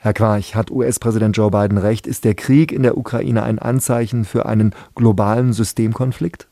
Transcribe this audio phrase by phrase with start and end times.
[0.00, 2.06] Herr Quarch, hat US-Präsident Joe Biden recht?
[2.06, 6.46] Ist der Krieg in der Ukraine ein Anzeichen für einen globalen Systemkonflikt?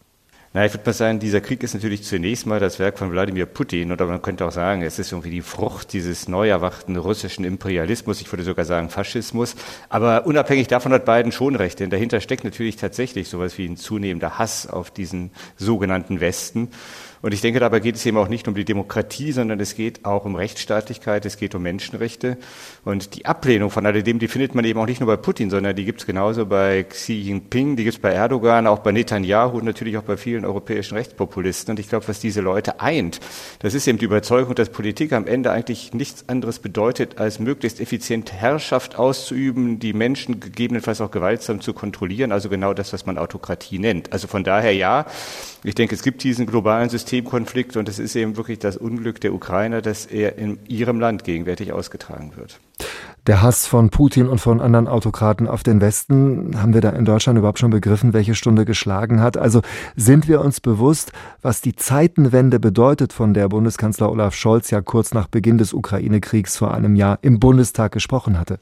[0.53, 3.47] Na, ich würde mal sagen, dieser Krieg ist natürlich zunächst mal das Werk von Wladimir
[3.47, 7.45] Putin oder man könnte auch sagen, es ist irgendwie die Frucht dieses neu erwachten russischen
[7.45, 9.55] Imperialismus, ich würde sogar sagen Faschismus.
[9.91, 13.77] Aber unabhängig davon hat Biden schon recht, denn dahinter steckt natürlich tatsächlich sowas wie ein
[13.77, 16.71] zunehmender Hass auf diesen sogenannten Westen.
[17.23, 20.05] Und ich denke, dabei geht es eben auch nicht um die Demokratie, sondern es geht
[20.05, 22.37] auch um Rechtsstaatlichkeit, es geht um Menschenrechte.
[22.85, 25.75] Und die Ablehnung von alledem, die findet man eben auch nicht nur bei Putin, sondern
[25.75, 29.59] die gibt es genauso bei Xi Jinping, die gibt es bei Erdogan, auch bei Netanyahu
[29.59, 31.73] und natürlich auch bei vielen europäischen Rechtspopulisten.
[31.73, 33.21] Und ich glaube, was diese Leute eint,
[33.61, 37.81] das ist eben die Überzeugung, dass Politik am Ende eigentlich nichts anderes bedeutet, als möglichst
[37.81, 43.19] effizient Herrschaft auszuüben, die Menschen gegebenenfalls auch gewaltsam zu kontrollieren, also genau das, was man
[43.19, 44.13] Autokratie nennt.
[44.13, 45.07] Also von daher ja,
[45.65, 49.21] ich denke, es gibt diesen globalen System, Systemkonflikt und es ist eben wirklich das Unglück
[49.21, 52.61] der Ukrainer, dass er in ihrem Land gegenwärtig ausgetragen wird.
[53.27, 57.05] Der Hass von Putin und von anderen Autokraten auf den Westen, haben wir da in
[57.05, 59.37] Deutschland überhaupt schon begriffen, welche Stunde geschlagen hat?
[59.37, 59.63] Also
[59.97, 65.13] sind wir uns bewusst, was die Zeitenwende bedeutet, von der Bundeskanzler Olaf Scholz ja kurz
[65.13, 68.61] nach Beginn des Ukraine-Kriegs vor einem Jahr im Bundestag gesprochen hatte?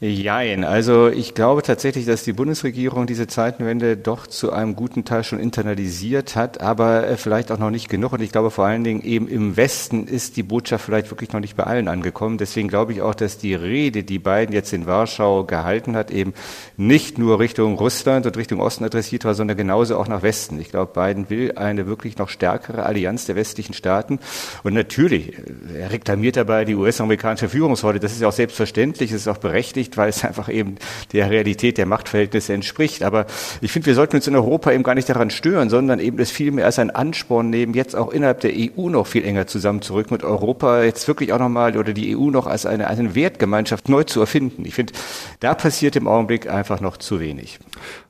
[0.00, 0.64] Jein.
[0.64, 5.38] Also ich glaube tatsächlich, dass die Bundesregierung diese Zeitenwende doch zu einem guten Teil schon
[5.38, 8.12] internalisiert hat, aber äh, vielleicht auch noch nicht genug.
[8.12, 11.38] Und ich glaube vor allen Dingen eben im Westen ist die Botschaft vielleicht wirklich noch
[11.38, 12.38] nicht bei allen angekommen.
[12.38, 16.34] Deswegen glaube ich auch, dass die Rede, die Biden jetzt in Warschau gehalten hat, eben
[16.76, 20.60] nicht nur Richtung Russland und Richtung Osten adressiert war, sondern genauso auch nach Westen.
[20.60, 24.18] Ich glaube, Biden will eine wirklich noch stärkere Allianz der westlichen Staaten.
[24.64, 28.00] Und natürlich, äh, er reklamiert dabei die US-amerikanische Führungsrolle.
[28.00, 30.76] Das ist ja auch selbstverständlich, es ist auch berechtigt nicht, weil es einfach eben
[31.12, 33.02] der Realität der Machtverhältnisse entspricht.
[33.02, 33.26] Aber
[33.60, 36.30] ich finde, wir sollten uns in Europa eben gar nicht daran stören, sondern eben es
[36.30, 40.24] vielmehr als ein Ansporn nehmen, jetzt auch innerhalb der EU noch viel enger zusammenzurücken mit
[40.24, 44.20] Europa jetzt wirklich auch nochmal oder die EU noch als eine, eine Wertgemeinschaft neu zu
[44.20, 44.64] erfinden.
[44.64, 44.94] Ich finde,
[45.40, 47.58] da passiert im Augenblick einfach noch zu wenig.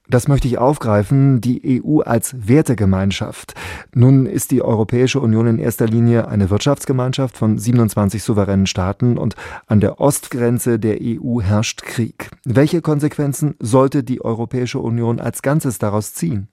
[0.06, 3.54] Das möchte ich aufgreifen, die EU als Wertegemeinschaft.
[3.94, 9.34] Nun ist die Europäische Union in erster Linie eine Wirtschaftsgemeinschaft von 27 souveränen Staaten und
[9.66, 12.30] an der Ostgrenze der EU herrscht Krieg.
[12.44, 16.48] Welche Konsequenzen sollte die Europäische Union als Ganzes daraus ziehen?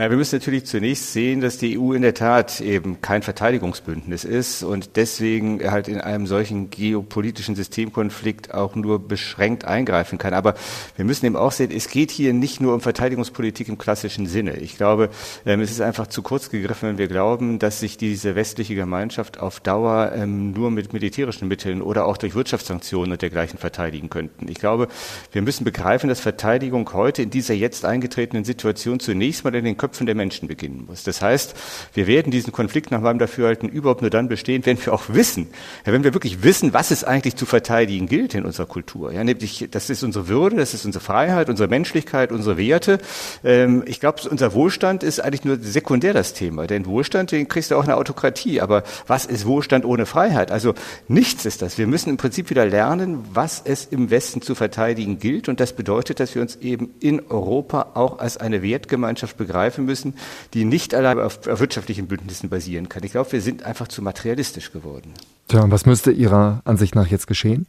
[0.00, 4.24] Na, wir müssen natürlich zunächst sehen, dass die EU in der Tat eben kein Verteidigungsbündnis
[4.24, 10.32] ist und deswegen halt in einem solchen geopolitischen Systemkonflikt auch nur beschränkt eingreifen kann.
[10.32, 10.54] Aber
[10.96, 14.56] wir müssen eben auch sehen, es geht hier nicht nur um Verteidigungspolitik im klassischen Sinne.
[14.56, 15.10] Ich glaube,
[15.44, 19.38] ähm, es ist einfach zu kurz gegriffen, wenn wir glauben, dass sich diese westliche Gemeinschaft
[19.38, 24.48] auf Dauer ähm, nur mit militärischen Mitteln oder auch durch Wirtschaftssanktionen und dergleichen verteidigen könnten.
[24.48, 24.88] Ich glaube,
[25.32, 29.76] wir müssen begreifen, dass Verteidigung heute in dieser jetzt eingetretenen Situation zunächst mal in den
[29.76, 31.02] Köpfen Köpfen der Menschen beginnen muss.
[31.02, 31.54] Das heißt,
[31.94, 35.48] wir werden diesen Konflikt nach meinem Dafürhalten überhaupt nur dann bestehen, wenn wir auch wissen,
[35.84, 39.12] ja, wenn wir wirklich wissen, was es eigentlich zu verteidigen gilt in unserer Kultur.
[39.12, 42.98] Ja, nämlich, das ist unsere Würde, das ist unsere Freiheit, unsere Menschlichkeit, unsere Werte.
[43.42, 46.68] Ähm, ich glaube, unser Wohlstand ist eigentlich nur sekundär das Thema.
[46.68, 48.60] Denn Wohlstand, den kriegst du auch eine Autokratie.
[48.60, 50.52] Aber was ist Wohlstand ohne Freiheit?
[50.52, 50.74] Also
[51.08, 51.78] nichts ist das.
[51.78, 55.48] Wir müssen im Prinzip wieder lernen, was es im Westen zu verteidigen gilt.
[55.48, 59.84] Und das bedeutet, dass wir uns eben in Europa auch als eine Wertgemeinschaft begreifen treffen
[59.86, 60.14] müssen,
[60.54, 63.02] die nicht allein auf, auf wirtschaftlichen Bündnissen basieren kann.
[63.04, 65.12] Ich glaube, wir sind einfach zu materialistisch geworden.
[65.48, 67.66] Tja, und was müsste Ihrer Ansicht nach jetzt geschehen?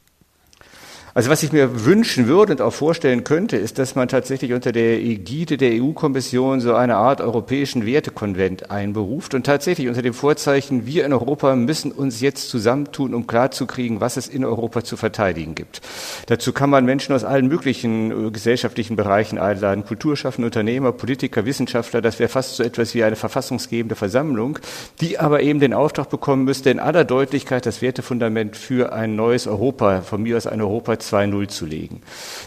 [1.13, 4.71] Also was ich mir wünschen würde und auch vorstellen könnte, ist, dass man tatsächlich unter
[4.71, 10.85] der Ägide der EU-Kommission so eine Art europäischen Wertekonvent einberuft und tatsächlich unter dem Vorzeichen,
[10.85, 15.53] wir in Europa müssen uns jetzt zusammentun, um klarzukriegen, was es in Europa zu verteidigen
[15.53, 15.81] gibt.
[16.27, 22.01] Dazu kann man Menschen aus allen möglichen äh, gesellschaftlichen Bereichen einladen, Kulturschaffende, Unternehmer, Politiker, Wissenschaftler,
[22.01, 24.59] das wäre fast so etwas wie eine verfassungsgebende Versammlung,
[25.01, 29.45] die aber eben den Auftrag bekommen müsste, in aller Deutlichkeit das Wertefundament für ein neues
[29.45, 32.01] Europa, von mir aus ein Europa 2.0 zu legen.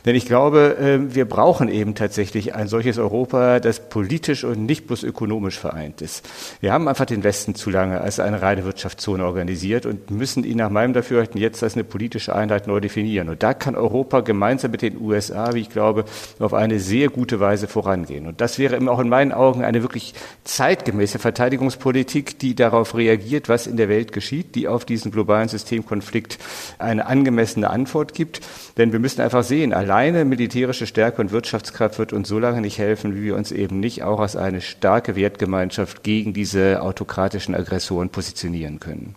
[0.04, 4.86] Denn ich glaube, ähm, wir brauchen eben tatsächlich ein solches Europa, das politisch und nicht
[4.86, 6.28] bloß ökonomisch vereint ist.
[6.60, 10.58] Wir haben einfach den Westen zu lange als eine reine Wirtschaftszone organisiert und müssen ihn
[10.58, 13.28] nach meinem Dafürhalten jetzt als eine politische Einheit neu definieren.
[13.28, 16.04] Und da kann Europa gemeinsam mit den USA, wie ich glaube,
[16.38, 18.26] auf eine sehr gute Weise vorangehen.
[18.26, 20.14] Und das wäre auch in meinen Augen eine wirklich
[20.44, 26.38] zeitgemäße Verteidigungspolitik, die darauf reagiert, was in der Welt geschieht, die auf diesen globalen Systemkonflikt
[26.78, 28.40] eine angemessene Antwort gibt
[28.76, 32.78] denn wir müssen einfach sehen, alleine militärische Stärke und Wirtschaftskraft wird uns so lange nicht
[32.78, 38.10] helfen, wie wir uns eben nicht auch als eine starke Wertgemeinschaft gegen diese autokratischen Aggressoren
[38.10, 39.14] positionieren können.